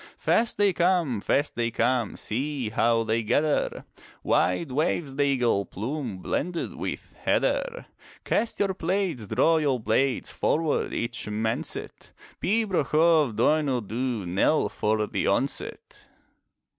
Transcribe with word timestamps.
Fast 0.17 0.57
they 0.57 0.73
come, 0.73 1.21
fast 1.21 1.53
they 1.53 1.69
come; 1.69 2.15
See 2.17 2.69
how 2.69 3.03
they 3.03 3.21
gather! 3.21 3.85
Wide 4.23 4.71
waves 4.71 5.15
the 5.15 5.21
eagle 5.25 5.63
plume. 5.63 6.17
Blended 6.23 6.73
with 6.73 7.13
heather. 7.19 7.85
Cast 8.25 8.57
your 8.59 8.73
plaids, 8.73 9.27
draw 9.27 9.57
your 9.57 9.79
blades, 9.79 10.31
Forward 10.31 10.91
each 10.91 11.29
man 11.29 11.61
set! 11.61 12.13
Pibroch 12.41 12.95
of 12.95 13.35
Donuil 13.35 13.81
Dhu, 13.87 14.25
Knell 14.25 14.69
for 14.69 15.05
the 15.05 15.27
onset! 15.27 16.07